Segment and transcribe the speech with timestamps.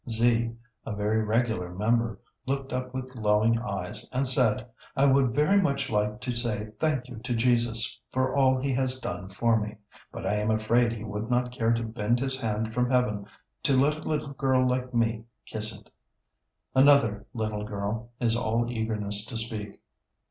[0.09, 5.61] Z., a very regular member, looked up with glowing eyes, and said, "I would very
[5.61, 9.75] much like to say thank you to Jesus for all He has done for me,
[10.11, 13.27] but I am afraid He would not care to bend His hand from heaven
[13.61, 15.87] to let a little girl like me kiss it."...
[16.73, 19.79] Another little girl is all eagerness to speak.